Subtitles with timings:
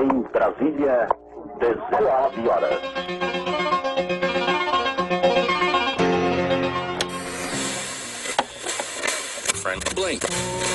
[0.00, 1.08] Em Brasília,
[1.58, 2.80] 19 horas.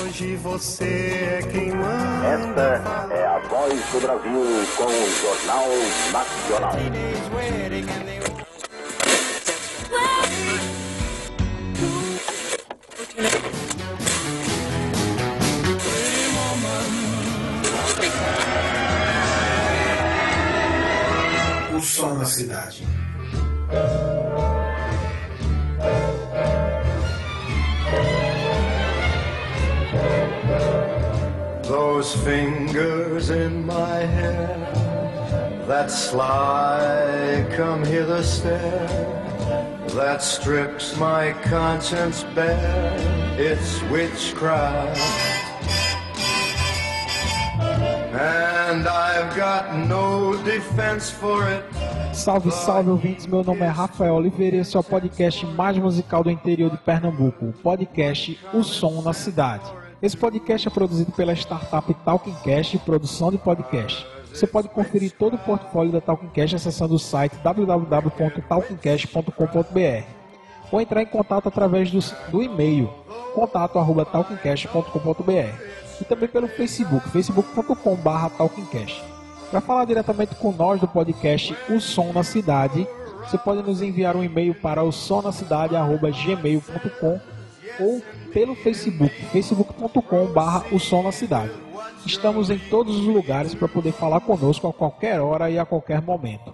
[0.03, 2.75] Hoje você é quem manda.
[2.75, 4.43] Esta é a voz do Brasil
[4.77, 5.69] com o Jornal
[6.13, 6.75] Nacional.
[22.05, 22.85] Som na cidade.
[31.63, 34.57] Those fingers in my hair,
[35.67, 38.87] that sly come hither stare,
[39.95, 42.93] that strips my conscience bare,
[43.39, 45.01] it's witchcraft.
[48.13, 51.74] And I've got no defense for it.
[52.15, 56.23] Salve, salve ouvintes, meu nome é Rafael Oliveira e esse é o podcast mais musical
[56.23, 59.65] do interior de Pernambuco, o podcast O Som na Cidade.
[60.01, 64.07] Esse podcast é produzido pela startup Talkincast, produção de podcast.
[64.33, 70.05] Você pode conferir todo o portfólio da Talkincast acessando o site www.talkincast.com.br
[70.71, 71.99] ou entrar em contato através do,
[72.31, 72.89] do e-mail
[73.35, 75.53] contato@talkincast.com.br
[75.99, 79.14] e também pelo Facebook, facebook.com.br talkincast.
[79.55, 82.85] Para falar diretamente com nós do podcast O Som na Cidade,
[83.21, 87.21] você pode nos enviar um e-mail para o somnacidade@gmail.com
[87.79, 88.01] ou
[88.33, 91.53] pelo Facebook, facebook.com.br o som na cidade.
[92.05, 96.01] Estamos em todos os lugares para poder falar conosco a qualquer hora e a qualquer
[96.01, 96.53] momento.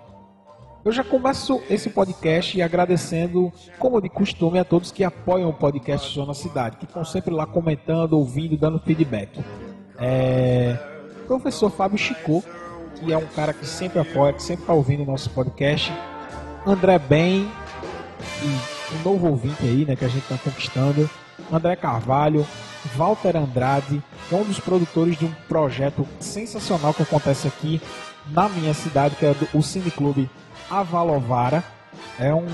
[0.86, 6.14] Eu já começo esse podcast agradecendo, como de costume, a todos que apoiam o podcast
[6.14, 9.44] Som na Cidade, que estão sempre lá comentando, ouvindo, dando feedback.
[9.98, 10.78] É...
[11.26, 12.44] Professor Fábio Chicô,
[13.02, 15.92] que é um cara que sempre apoia, que sempre está ouvindo o nosso podcast.
[16.66, 17.50] André Ben,
[18.44, 21.10] e um novo ouvinte aí, né, que a gente está conquistando.
[21.52, 22.46] André Carvalho,
[22.96, 27.82] Walter Andrade, que é um dos produtores de um projeto sensacional que acontece aqui
[28.30, 30.30] na minha cidade, que é do, o Cineclube
[30.70, 31.64] Avalovara.
[32.20, 32.46] É um,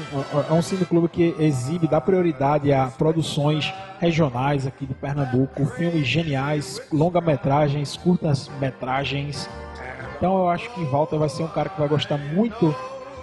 [0.49, 6.81] é um cineclube que exibe, dá prioridade a produções regionais aqui de Pernambuco, filmes geniais,
[6.91, 9.47] longa-metragens, curtas-metragens.
[10.17, 12.75] Então eu acho que Walter vai ser um cara que vai gostar muito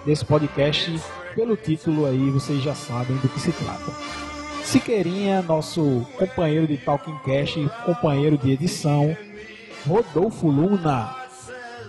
[0.06, 1.00] desse podcast.
[1.34, 3.90] Pelo título aí, vocês já sabem do que se trata.
[4.62, 9.16] Siqueirinha, nosso companheiro de Talking Cash, companheiro de edição.
[9.86, 11.14] Rodolfo Luna,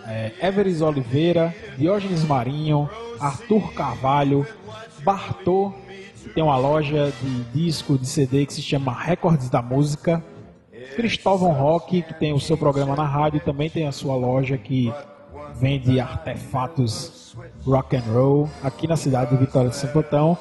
[0.07, 2.89] é, Everes Oliveira, Diógenes Marinho,
[3.19, 4.45] Arthur Carvalho,
[5.03, 5.72] Bartô,
[6.22, 10.22] que tem uma loja de disco, de CD que se chama Recordes da Música.
[10.96, 14.94] Cristóvão Roque, que tem o seu programa na rádio, também tem a sua loja que
[15.56, 17.35] vende artefatos
[17.66, 20.38] rock and roll aqui na cidade de Vitória de Santo Antão.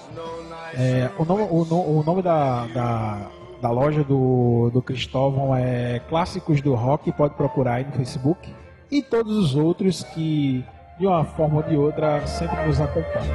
[0.77, 6.61] É, o nome, o, o nome da, da, da, loja do, do Cristóvão é Clássicos
[6.61, 8.53] do Rock, pode procurar aí no Facebook.
[8.91, 10.65] E todos os outros que,
[10.99, 13.35] de uma forma ou de outra, sempre nos acompanham.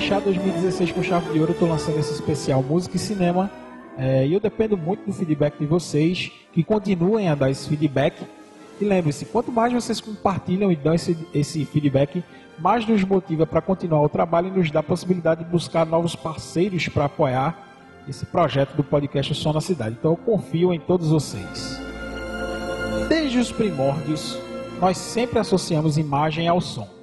[0.00, 3.50] Fechar 2016 com chave de ouro, eu estou lançando esse especial Música e Cinema.
[3.98, 8.26] É, e eu dependo muito do feedback de vocês, que continuem a dar esse feedback.
[8.80, 12.24] E lembre-se, quanto mais vocês compartilham e dão esse, esse feedback,
[12.58, 16.16] mais nos motiva para continuar o trabalho e nos dá a possibilidade de buscar novos
[16.16, 17.68] parceiros para apoiar
[18.08, 19.96] esse projeto do podcast Som na Cidade.
[19.98, 21.78] Então eu confio em todos vocês.
[23.06, 24.38] Desde os primórdios,
[24.80, 26.99] nós sempre associamos imagem ao som.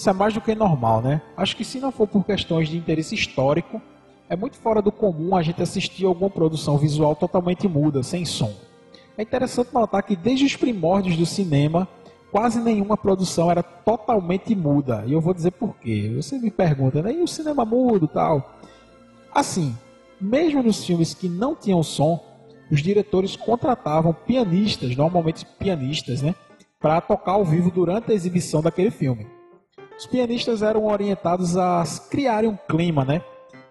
[0.00, 1.20] Isso é mais do que normal, né?
[1.36, 3.82] Acho que se não for por questões de interesse histórico,
[4.30, 8.50] é muito fora do comum a gente assistir alguma produção visual totalmente muda, sem som.
[9.18, 11.86] É interessante notar que desde os primórdios do cinema,
[12.32, 15.04] quase nenhuma produção era totalmente muda.
[15.06, 16.10] E eu vou dizer por quê.
[16.16, 17.12] Você me pergunta, né?
[17.12, 18.54] E o cinema mudo tal?
[19.34, 19.76] Assim,
[20.18, 22.24] mesmo nos filmes que não tinham som,
[22.72, 26.34] os diretores contratavam pianistas, normalmente pianistas, né?
[26.80, 29.39] Para tocar ao vivo durante a exibição daquele filme.
[30.00, 33.20] Os pianistas eram orientados a criarem um clima, né?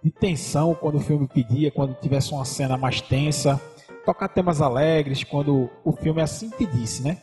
[0.03, 3.59] De tensão quando o filme pedia, quando tivesse uma cena mais tensa,
[4.05, 7.17] tocar temas alegres quando o filme assim pedisse, né?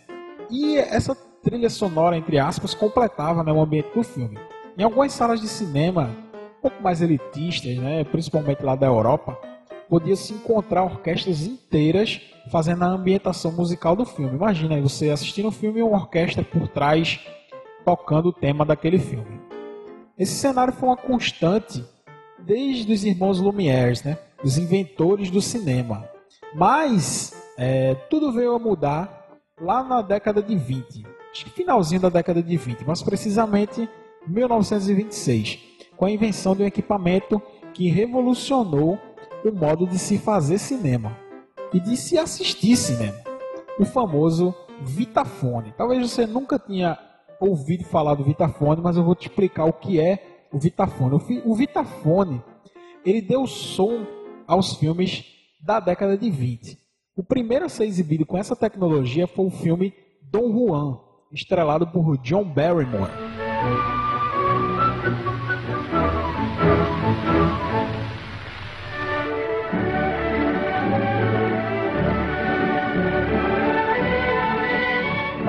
[0.50, 4.36] E essa trilha sonora, entre aspas, completava né, o ambiente do filme.
[4.76, 6.10] Em algumas salas de cinema,
[6.58, 9.38] um pouco mais elitistas, né, principalmente lá da Europa,
[9.88, 12.20] podia-se encontrar orquestras inteiras
[12.50, 14.34] fazendo a ambientação musical do filme.
[14.34, 17.20] Imagina você assistindo um filme e uma orquestra por trás
[17.86, 19.40] tocando o tema daquele filme.
[20.18, 21.84] Esse cenário foi uma constante
[22.36, 24.18] desde os irmãos Lumière, né?
[24.42, 26.08] os inventores do cinema.
[26.52, 32.08] Mas é, tudo veio a mudar lá na década de 20, acho que finalzinho da
[32.08, 33.88] década de 20, mas precisamente
[34.26, 35.58] 1926,
[35.96, 37.40] com a invenção de um equipamento
[37.72, 38.98] que revolucionou
[39.44, 41.16] o modo de se fazer cinema
[41.72, 43.22] e de se assistir cinema,
[43.78, 45.72] o famoso Vitafone.
[45.76, 46.98] Talvez você nunca tenha
[47.40, 51.20] ouvido falar do Vitafone, mas eu vou te explicar o que é o Vitafone.
[51.44, 52.42] O Vitafone
[53.04, 54.04] ele deu som
[54.46, 55.24] aos filmes
[55.60, 56.78] da década de 20.
[57.16, 60.98] O primeiro a ser exibido com essa tecnologia foi o filme Dom Juan,
[61.32, 63.10] estrelado por John Barrymore.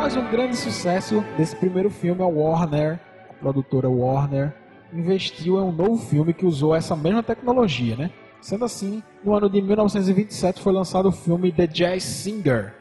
[0.07, 2.97] Mas um grande sucesso desse primeiro filme o Warner,
[3.29, 4.55] a produtora Warner,
[4.93, 8.09] investiu em um novo filme que usou essa mesma tecnologia, né?
[8.39, 12.73] Sendo assim, no ano de 1927 foi lançado o filme The Jazz Singer,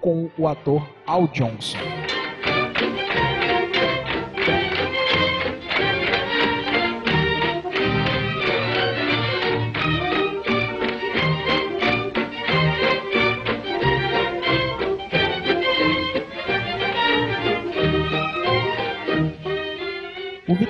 [0.00, 1.78] com o ator Al Johnson.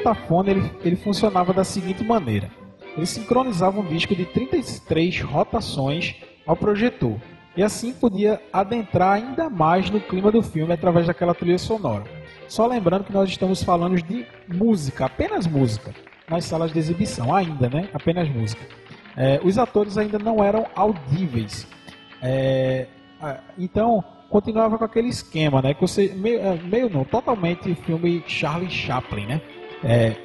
[0.08, 2.50] O Vitafone ele, ele funcionava da seguinte maneira:
[2.96, 6.16] ele sincronizava um disco de 33 rotações
[6.46, 7.16] ao projetor
[7.56, 12.04] e assim podia adentrar ainda mais no clima do filme através daquela trilha sonora.
[12.46, 15.94] Só lembrando que nós estamos falando de música, apenas música,
[16.28, 17.88] nas salas de exibição, ainda, né?
[17.92, 18.62] Apenas música.
[19.16, 21.66] É, os atores ainda não eram audíveis.
[22.22, 22.86] É,
[23.58, 25.74] então, continuava com aquele esquema, né?
[25.74, 29.40] Que você, meio, é, meio não, totalmente filme Charlie Chaplin, né?
[29.84, 30.16] É,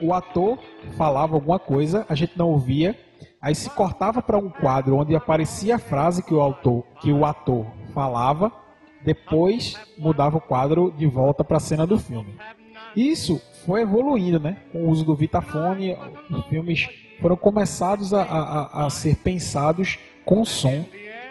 [0.00, 0.58] o, o, ator
[0.96, 2.98] falava alguma coisa, a gente não ouvia,
[3.40, 7.24] aí se cortava para um quadro onde aparecia a frase que o autor, que o
[7.24, 8.52] ator falava,
[9.02, 12.34] depois mudava o quadro de volta para a cena do filme.
[12.94, 14.58] Isso foi evoluindo, né?
[14.72, 15.96] Com o uso do Vitafone,
[16.30, 16.88] os filmes
[17.20, 20.84] foram começados a, a, a ser pensados com som.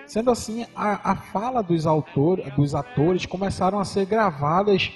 [0.05, 4.91] Sendo assim, a, a fala dos, autor, dos atores começaram a ser gravadas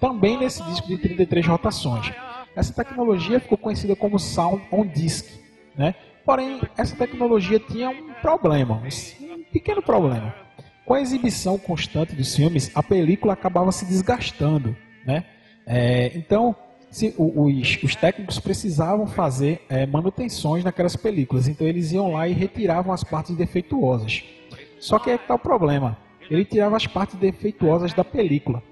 [0.00, 2.12] também nesse disco de 33 rotações.
[2.56, 5.28] Essa tecnologia ficou conhecida como Sound on Disk,
[5.76, 5.94] né?
[6.24, 8.82] Porém, essa tecnologia tinha um problema,
[9.20, 10.34] um pequeno problema.
[10.86, 14.74] Com a exibição constante dos filmes, a película acabava se desgastando,
[15.04, 15.24] né?
[15.66, 16.56] É, então,
[16.90, 22.32] se, os, os, técnicos precisavam fazer é, manutenções naquelas películas, então eles iam lá e
[22.32, 24.24] retiravam as partes defeituosas.
[24.80, 25.98] Só que é o problema.
[26.30, 28.62] Ele tirava as partes defeituosas da película.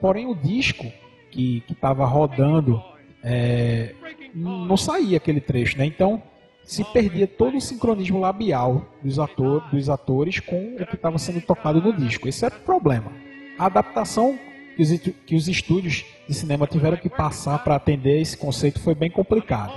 [0.00, 0.90] Porém, o disco
[1.30, 2.82] que estava rodando
[3.24, 3.94] é,
[4.34, 5.86] não saía aquele trecho, né?
[5.86, 6.22] Então
[6.62, 11.40] se perdia todo o sincronismo labial dos, ator, dos atores com o que estava sendo
[11.40, 12.28] tocado no disco.
[12.28, 13.12] Esse era o problema.
[13.58, 14.38] A adaptação
[14.76, 14.90] que os,
[15.26, 19.72] que os estúdios de cinema tiveram que passar para atender esse conceito foi bem complicado.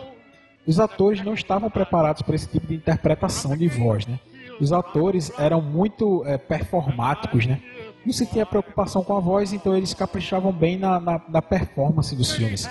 [0.66, 4.20] Os atores não estavam preparados para esse tipo de interpretação de voz, né?
[4.60, 7.62] Os atores eram muito é, performáticos, né?
[8.06, 12.16] Não se tinha preocupação com a voz, então eles caprichavam bem na, na, na performance
[12.16, 12.68] dos filmes.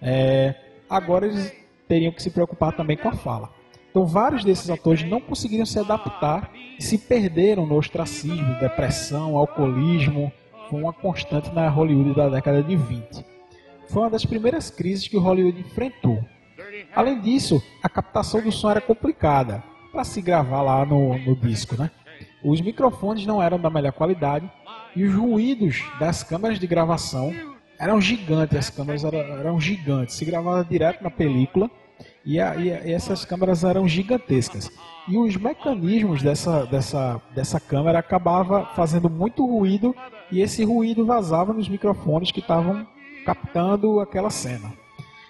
[0.00, 0.54] É,
[0.88, 1.52] agora eles
[1.88, 3.50] teriam que se preocupar também com a fala.
[3.90, 10.30] Então, vários desses atores não conseguiram se adaptar e se perderam no ostracismo, depressão, alcoolismo.
[10.68, 13.24] Foi uma constante na Hollywood da década de 20.
[13.88, 16.22] Foi uma das primeiras crises que o Hollywood enfrentou.
[16.94, 21.76] Além disso, a captação do som era complicada para se gravar lá no, no disco,
[21.76, 21.90] né?
[22.44, 24.50] Os microfones não eram da melhor qualidade
[24.94, 27.32] e os ruídos das câmeras de gravação
[27.78, 30.16] eram gigantes, as câmeras eram, eram gigantes.
[30.16, 31.70] Se gravava direto na película
[32.24, 34.70] e, a, e, essas câmeras eram gigantescas.
[35.08, 39.94] E os mecanismos dessa, dessa, dessa câmera acabava fazendo muito ruído
[40.30, 42.86] e esse ruído vazava nos microfones que estavam
[43.24, 44.72] captando aquela cena.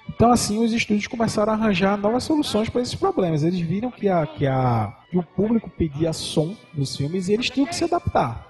[0.09, 3.43] Então assim os estúdios começaram a arranjar novas soluções para esses problemas.
[3.43, 7.50] Eles viram que, a, que, a, que o público pedia som nos filmes e eles
[7.50, 8.47] tinham que se adaptar.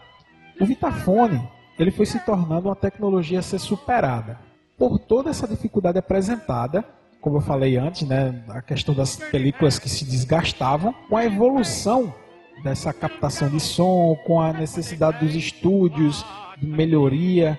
[0.61, 4.38] O Vitafone ele foi se tornando uma tecnologia a ser superada.
[4.78, 6.85] Por toda essa dificuldade apresentada,
[7.21, 12.14] como eu falei antes, né, a questão das películas que se desgastavam, com a evolução
[12.62, 16.25] dessa captação de som, com a necessidade dos estúdios,
[16.56, 17.59] de melhoria,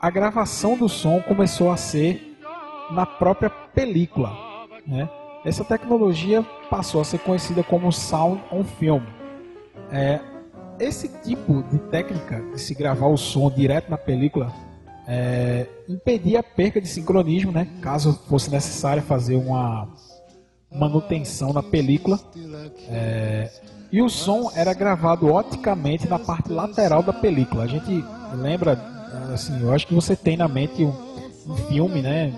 [0.00, 2.36] a gravação do som começou a ser
[2.90, 4.32] na própria película.
[4.86, 5.08] Né?
[5.44, 9.02] Essa tecnologia passou a ser conhecida como Sound on Film.
[9.90, 10.20] É,
[10.78, 14.52] esse tipo de técnica de se gravar o som direto na película
[15.06, 17.68] é, impedia a perca de sincronismo, né?
[17.80, 19.88] Caso fosse necessário fazer uma
[20.72, 22.18] manutenção na película.
[22.88, 23.50] É,
[23.92, 27.64] e o som era gravado oticamente na parte lateral da película.
[27.64, 28.04] A gente
[28.34, 28.72] lembra,
[29.32, 30.92] assim, eu acho que você tem na mente um,
[31.46, 32.32] um filme, né?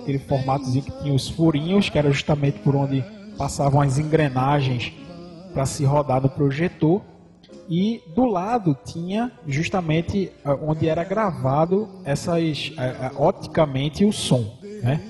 [0.00, 3.04] Aquele formatozinho que tinha os furinhos, que era justamente por onde
[3.38, 4.92] passavam as engrenagens
[5.52, 7.00] para se rodar no projetor.
[7.74, 12.70] E do lado tinha justamente onde era gravado essas
[13.16, 14.58] oticamente o som.
[14.82, 15.00] Né?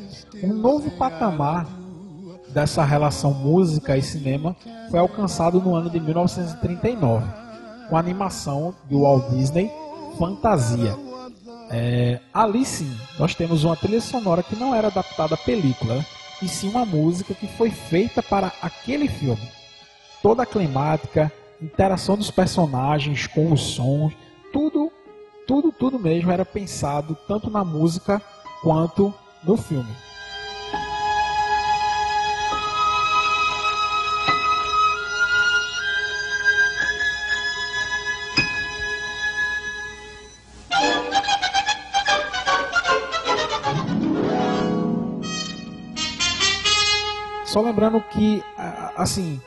[0.44, 1.66] Um novo patamar
[2.50, 4.54] dessa relação música e cinema
[4.92, 7.26] foi alcançado no ano de 1939,
[7.88, 9.68] com a animação do Walt Disney
[10.16, 10.96] Fantasia.
[11.68, 16.06] É, ali sim, nós temos uma trilha sonora que não era adaptada à película,
[16.40, 19.48] e sim uma música que foi feita para aquele filme.
[20.22, 24.12] Toda a climática, interação dos personagens com os sons,
[24.52, 24.90] tudo,
[25.46, 28.20] tudo, tudo mesmo era pensado tanto na música
[28.62, 29.14] quanto
[29.44, 29.94] no filme.
[47.44, 48.42] Só lembrando que,
[48.96, 49.38] assim,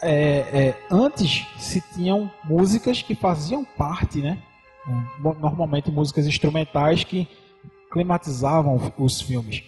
[0.00, 4.38] é, é, antes se tinham músicas que faziam parte, né?
[5.18, 7.28] Normalmente músicas instrumentais que
[7.90, 9.62] climatizavam os filmes.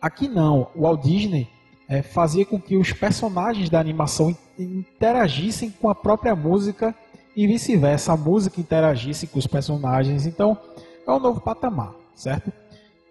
[0.00, 1.48] Aqui não, o Walt Disney
[1.88, 6.94] é, fazia com que os personagens da animação interagissem com a própria música
[7.36, 10.26] e vice-versa, a música interagisse com os personagens.
[10.26, 10.56] Então,
[11.06, 12.52] é um novo patamar, certo?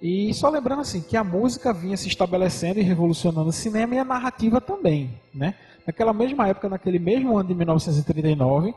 [0.01, 3.99] E só lembrando assim que a música vinha se estabelecendo e revolucionando o cinema e
[3.99, 5.53] a narrativa também, né?
[5.85, 8.73] Naquela mesma época, naquele mesmo ano de 1939,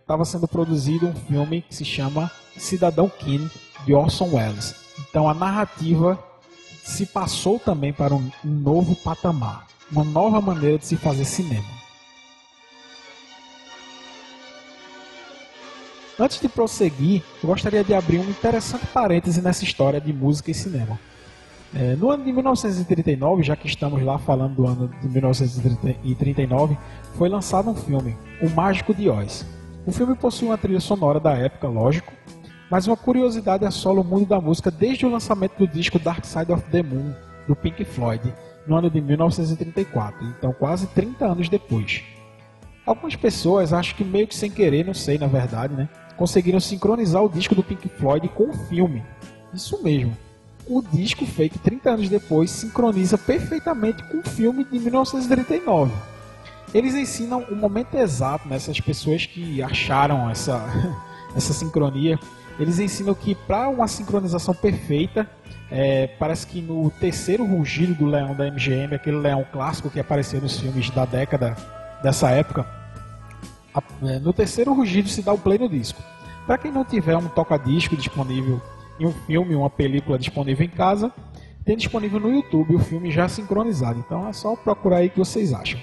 [0.00, 3.50] estava é, sendo produzido um filme que se chama Cidadão Kane
[3.84, 4.74] de Orson Welles.
[5.08, 6.18] Então a narrativa
[6.82, 11.84] se passou também para um, novo patamar, uma nova maneira de se fazer cinema.
[16.18, 20.54] Antes de prosseguir, eu gostaria de abrir um interessante parêntese nessa história de música e
[20.54, 20.98] cinema.
[21.76, 26.78] É, no ano de 1939, já que estamos lá falando do ano de 1939,
[27.14, 29.44] foi lançado um filme, O Mágico de Oz.
[29.84, 32.12] O filme possui uma trilha sonora da época, lógico,
[32.70, 36.52] mas uma curiosidade assola o mundo da música desde o lançamento do disco Dark Side
[36.52, 37.12] of the Moon,
[37.48, 38.32] do Pink Floyd,
[38.68, 42.04] no ano de 1934, então quase 30 anos depois.
[42.86, 47.22] Algumas pessoas, acho que meio que sem querer, não sei na verdade, né, conseguiram sincronizar
[47.22, 49.02] o disco do Pink Floyd com o filme.
[49.52, 50.16] Isso mesmo.
[50.66, 55.92] O disco feito 30 anos depois sincroniza perfeitamente com o filme de 1939.
[56.72, 60.64] Eles ensinam o momento exato nessas pessoas que acharam essa,
[61.36, 62.18] essa sincronia.
[62.58, 65.28] Eles ensinam que para uma sincronização perfeita,
[65.70, 70.40] é, parece que no terceiro rugido do leão da MGM, aquele leão clássico que apareceu
[70.40, 71.54] nos filmes da década
[72.02, 72.66] dessa época,
[74.02, 76.02] é, no terceiro rugido se dá o play no disco.
[76.46, 78.62] Para quem não tiver um toca-disco disponível
[79.00, 81.12] um filme, uma película disponível em casa,
[81.64, 83.98] tem disponível no YouTube o filme já sincronizado.
[83.98, 85.80] Então é só procurar aí que vocês acham.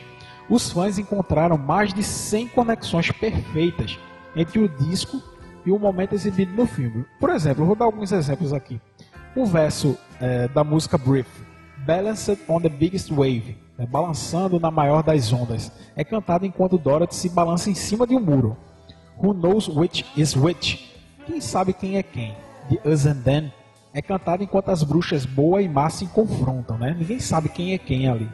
[0.49, 3.97] Os fãs encontraram mais de 100 conexões perfeitas
[4.35, 5.21] entre o disco
[5.65, 7.05] e o momento exibido no filme.
[7.19, 8.79] Por exemplo, vou dar alguns exemplos aqui.
[9.35, 11.27] O verso é, da música Brief,
[11.85, 15.71] Balanced on the Biggest Wave, né, balançando na maior das ondas.
[15.95, 18.57] É cantado enquanto Dorothy se balança em cima de um muro.
[19.17, 20.91] Who knows which is which?
[21.25, 22.35] Quem sabe quem é quem?
[22.71, 23.51] The Us and Then
[23.93, 26.95] é cantado enquanto as bruxas Boa e Má se confrontam, né?
[26.97, 28.29] Ninguém sabe quem é quem ali.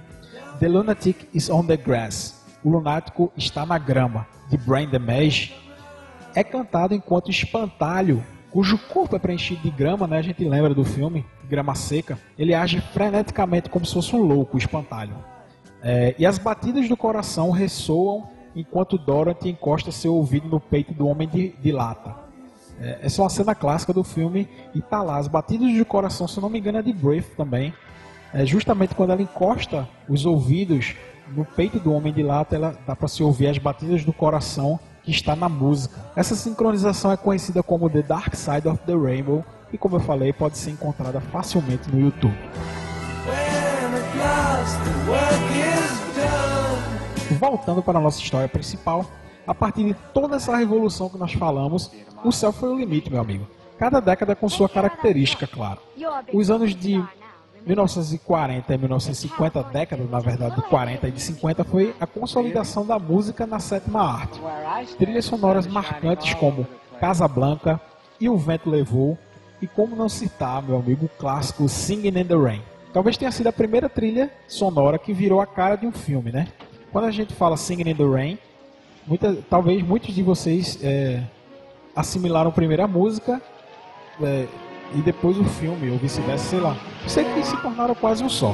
[0.60, 2.46] The Lunatic is on the grass.
[2.63, 4.27] O lunático está na grama.
[4.51, 5.56] The Brain the Mage
[6.36, 10.20] é cantado enquanto espantalho, cujo corpo é preenchido de grama, né?
[10.20, 12.20] A gente lembra do filme, grama seca.
[12.38, 15.15] Ele age freneticamente como se fosse um louco, espantalho.
[15.82, 21.08] É, e as batidas do coração ressoam enquanto Dorothy encosta seu ouvido no peito do
[21.08, 22.26] homem de, de lata.
[22.79, 25.17] É, essa é uma cena clássica do filme e tá lá.
[25.17, 27.74] As batidas do coração, se não me engano, é de Brief também.
[28.34, 30.96] É justamente quando ela encosta os ouvidos
[31.36, 34.79] no peito do homem de lata, ela dá para se ouvir as batidas do coração
[35.03, 35.96] que está na música.
[36.15, 40.31] Essa sincronização é conhecida como The Dark Side of the Rainbow e, como eu falei,
[40.34, 42.38] pode ser encontrada facilmente no YouTube.
[47.39, 49.05] Voltando para a nossa história principal,
[49.48, 51.89] a partir de toda essa revolução que nós falamos,
[52.24, 53.48] o céu foi o limite, meu amigo.
[53.80, 55.80] Cada década com sua característica, claro.
[56.34, 57.01] Os anos de
[57.66, 62.98] 1940 e 1950, década, na verdade, de 40 e de 50, foi a consolidação da
[62.98, 64.42] música na sétima arte.
[64.98, 66.68] Trilhas sonoras marcantes como
[67.00, 67.80] Casa Blanca,
[68.20, 69.18] E o Vento Levou.
[69.62, 72.62] E como não citar, meu amigo, o clássico Singing in the Rain.
[72.94, 76.48] Talvez tenha sido a primeira trilha sonora que virou a cara de um filme, né?
[76.92, 78.39] Quando a gente fala Singing in the Rain,
[79.07, 81.23] muita, talvez muitos de vocês é,
[81.95, 83.41] assimilaram primeiro a música
[84.21, 84.45] é,
[84.93, 86.75] e depois o filme, ou vice-versa, sei lá.
[87.07, 88.53] Sei que se tornaram quase um só.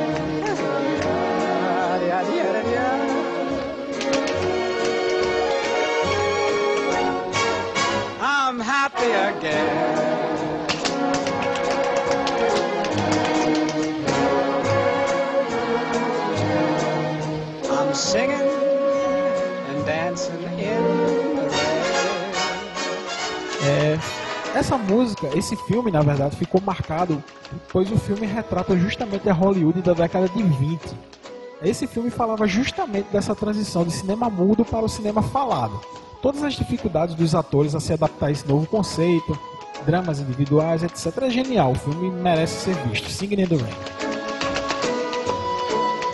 [9.01, 10.67] Happy again.
[17.69, 18.31] I'm singing
[19.69, 21.91] and dancing in the rain.
[23.63, 23.99] É,
[24.55, 27.23] essa música, esse filme, na verdade, ficou marcado,
[27.69, 30.79] pois o filme retrata justamente a Hollywood da década de 20.
[31.63, 35.79] Esse filme falava justamente dessa transição de cinema mudo para o cinema falado.
[36.19, 39.37] Todas as dificuldades dos atores a se adaptar a esse novo conceito,
[39.85, 41.23] dramas individuais, etc.
[41.23, 43.09] É genial, o filme merece ser visto.
[43.11, 43.75] Singing in the Rain.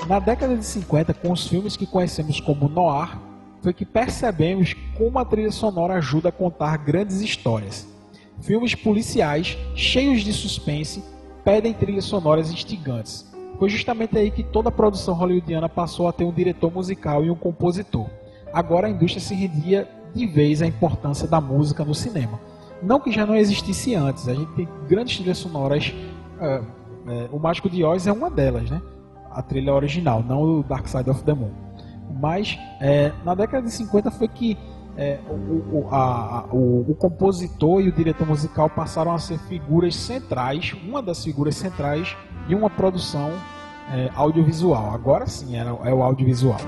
[0.09, 3.17] Na década de 50, com os filmes que conhecemos como noir,
[3.61, 7.87] foi que percebemos como a trilha sonora ajuda a contar grandes histórias.
[8.41, 11.01] Filmes policiais, cheios de suspense,
[11.43, 13.25] pedem trilhas sonoras instigantes.
[13.59, 17.31] Foi justamente aí que toda a produção hollywoodiana passou a ter um diretor musical e
[17.31, 18.07] um compositor.
[18.53, 22.39] Agora a indústria se rendia de vez à importância da música no cinema.
[22.81, 25.93] Não que já não existisse antes, a gente tem grandes trilhas sonoras.
[26.39, 26.61] é,
[27.07, 28.81] é, o Mágico de Oz é uma delas, né?
[29.31, 31.51] A trilha original, não o Dark Side of the Moon.
[32.19, 34.57] Mas é, na década de 50 foi que
[34.95, 35.33] é, o,
[35.79, 41.01] o, a- o- o compositor e o diretor musical passaram a ser figuras centrais, uma
[41.01, 42.15] das figuras centrais
[42.47, 43.33] de uma produção
[43.91, 44.93] é, audiovisual.
[44.93, 46.59] Agora sim era, é o audiovisual.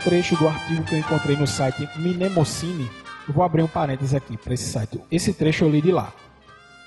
[0.00, 2.90] Trecho do artigo que eu encontrei no site Minemocine,
[3.28, 5.00] eu vou abrir um parênteses aqui para esse site.
[5.10, 6.12] Esse trecho eu li de lá.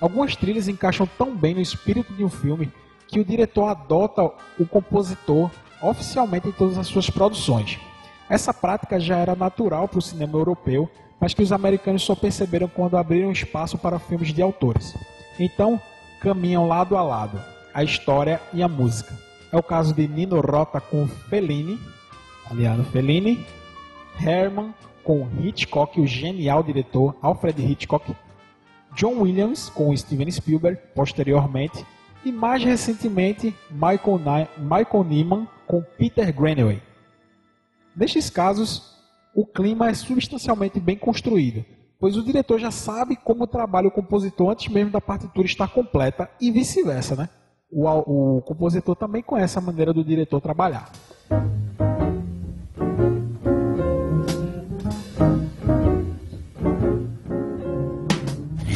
[0.02, 2.72] Algumas trilhas encaixam tão bem no espírito de um filme
[3.08, 4.24] que o diretor adota
[4.60, 7.80] o compositor oficialmente em todas as suas produções.
[8.30, 12.68] Essa prática já era natural para o cinema europeu, mas que os americanos só perceberam
[12.68, 14.96] quando abriram espaço para filmes de autores.
[15.40, 15.80] Então,
[16.20, 17.40] caminham lado a lado,
[17.74, 19.14] a história e a música.
[19.52, 21.80] É o caso de Nino Rota com Fellini,
[22.50, 23.46] aliado Fellini,
[24.20, 28.16] Herman com Hitchcock, o genial diretor Alfred Hitchcock,
[28.96, 31.86] John Williams com Steven Spielberg, posteriormente,
[32.26, 36.82] E mais recentemente, Michael, Ni- Michael Nyman com Peter Greenaway.
[37.94, 38.98] Nestes casos,
[39.36, 41.66] o clima é substancialmente bem construído,
[42.00, 46.30] pois o diretor já sabe como trabalha o compositor antes mesmo da partitura estar completa
[46.40, 47.28] e vice-versa, né?
[47.70, 50.90] O, o compositor também conhece a maneira do diretor trabalhar.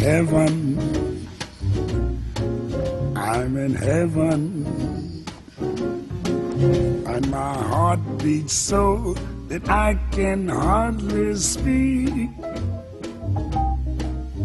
[0.08, 1.28] Heaven.
[3.14, 5.26] I'm in heaven.
[7.06, 9.16] And my heart beats so
[9.50, 12.30] that I can hardly speak.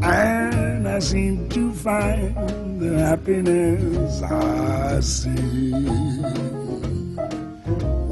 [0.03, 5.71] And I seem to find the happiness I see.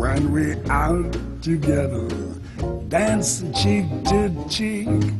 [0.00, 2.08] When we're out together,
[2.88, 5.19] dancing cheek to cheek.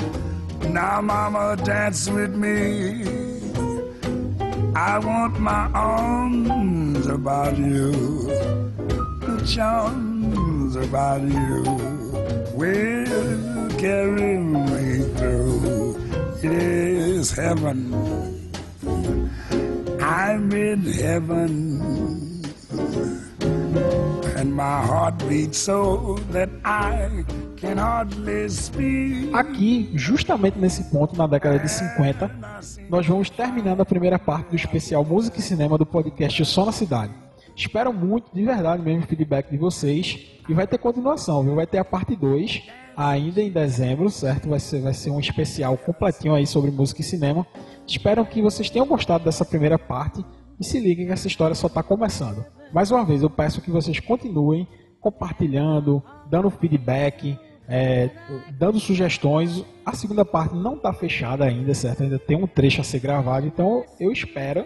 [0.69, 3.03] Now, mama, dance with me.
[4.75, 7.91] I want my arms about you,
[9.19, 11.63] the charms about you
[12.55, 15.97] will carry me through.
[16.41, 17.93] It is heaven.
[20.01, 22.01] I'm in heaven.
[24.41, 27.23] And my heart beats so that I
[27.57, 29.29] can hardly speak.
[29.35, 32.27] Aqui, justamente nesse ponto, na década de 50,
[32.89, 36.71] nós vamos terminando a primeira parte do especial Música e Cinema do podcast Só na
[36.71, 37.13] Cidade.
[37.55, 40.19] Espero muito, de verdade mesmo, o feedback de vocês.
[40.49, 41.53] E vai ter continuação, viu?
[41.53, 42.63] Vai ter a parte 2,
[42.97, 44.49] ainda em dezembro, certo?
[44.49, 47.45] Vai ser, vai ser um especial completinho aí sobre música e cinema.
[47.87, 50.25] Espero que vocês tenham gostado dessa primeira parte.
[50.61, 52.45] E se liguem que essa história só está começando.
[52.71, 54.67] Mais uma vez, eu peço que vocês continuem
[54.99, 57.35] compartilhando, dando feedback,
[57.67, 58.11] é,
[58.59, 59.65] dando sugestões.
[59.83, 62.03] A segunda parte não está fechada ainda, certo?
[62.03, 64.63] Ainda tem um trecho a ser gravado, então eu espero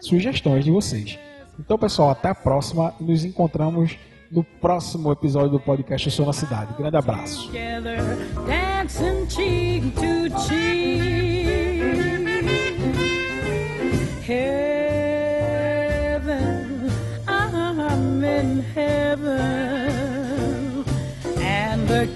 [0.00, 1.16] sugestões de vocês.
[1.60, 3.96] Então, pessoal, até a próxima nos encontramos
[4.32, 6.74] no próximo episódio do podcast Eu Sou na Cidade.
[6.76, 7.52] Grande abraço.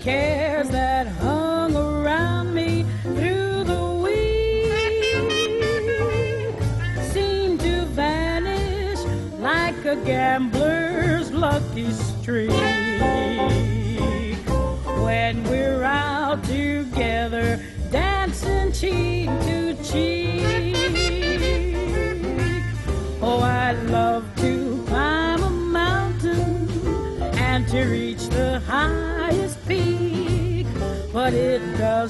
[0.09, 4.73] Cares that hung around me through the week
[7.13, 9.01] seem to vanish
[9.39, 12.49] like a gambler's lucky streak
[15.05, 19.48] when we're out together dancing cheek.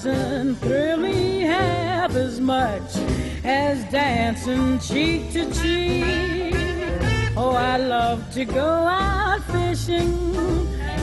[0.05, 2.95] Doesn't thrill me half as much
[3.43, 6.55] as dancing cheek to cheek.
[7.37, 10.37] Oh, I love to go out fishing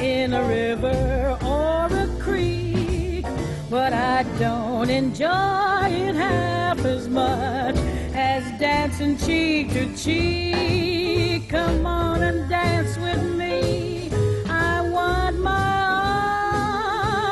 [0.02, 3.26] in a river or a creek,
[3.70, 7.76] but I don't enjoy it half as much
[8.14, 11.50] as dancing cheek to cheek.
[11.50, 14.10] Come on and dance with me.
[14.48, 15.82] I want my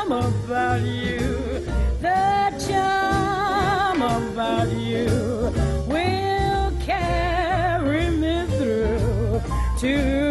[0.02, 1.23] arm about you,
[4.44, 5.06] about you
[5.86, 9.40] will carry me through
[9.78, 10.23] to